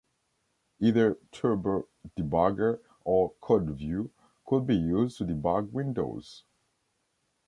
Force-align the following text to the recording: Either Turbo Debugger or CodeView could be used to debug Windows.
Either 0.79 1.15
Turbo 1.31 1.87
Debugger 2.17 2.79
or 3.03 3.33
CodeView 3.39 4.09
could 4.47 4.65
be 4.65 4.75
used 4.75 5.19
to 5.19 5.25
debug 5.25 5.71
Windows. 5.71 6.43